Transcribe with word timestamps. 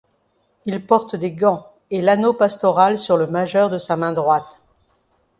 Il 0.65 0.83
porte 0.83 1.15
des 1.15 1.31
gants 1.31 1.71
et 1.91 2.01
l'anneau 2.01 2.33
pastoral 2.33 2.97
sur 2.97 3.17
le 3.17 3.27
majeur 3.27 3.69
de 3.69 3.77
sa 3.77 3.95
main 3.95 4.13
droite. 4.13 4.57